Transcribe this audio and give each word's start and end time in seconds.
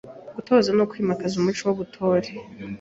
Gutoza 0.35 0.69
no 0.77 0.87
kwimakaza 0.91 1.33
umuco 1.37 1.61
w’ubutore 1.67 2.29